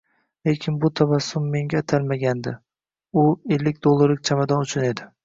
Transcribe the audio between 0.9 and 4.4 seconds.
tabassum menga atalmagandi. U ellik dollarlik